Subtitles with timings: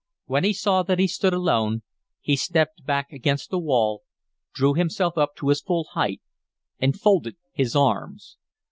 [0.25, 1.83] When he saw that he stood alone,
[2.21, 4.01] he stepped back against the wall,
[4.51, 6.21] drew himself up to his full height,
[6.79, 8.37] and folded his arms.